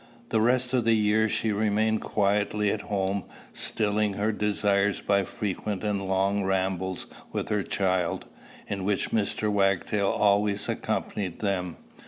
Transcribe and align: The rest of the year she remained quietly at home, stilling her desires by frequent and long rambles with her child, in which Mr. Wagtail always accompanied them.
The 0.29 0.41
rest 0.41 0.73
of 0.73 0.83
the 0.83 0.95
year 0.95 1.29
she 1.29 1.51
remained 1.51 2.01
quietly 2.01 2.71
at 2.71 2.81
home, 2.81 3.25
stilling 3.53 4.13
her 4.15 4.31
desires 4.31 4.99
by 4.99 5.23
frequent 5.23 5.83
and 5.83 6.07
long 6.07 6.43
rambles 6.43 7.05
with 7.31 7.49
her 7.49 7.61
child, 7.61 8.25
in 8.67 8.83
which 8.83 9.11
Mr. 9.11 9.51
Wagtail 9.51 10.07
always 10.07 10.67
accompanied 10.67 11.37
them. 11.41 11.77